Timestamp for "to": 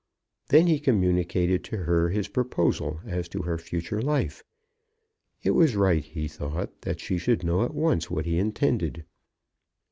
1.65-1.77, 3.29-3.43